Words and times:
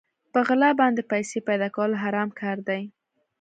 په 0.31 0.39
غلا 0.47 0.69
باندې 0.81 1.01
پيسې 1.11 1.37
پيدا 1.47 1.67
کول 1.75 1.91
حرام 2.03 2.29
کار 2.41 2.57
دی. 2.69 2.81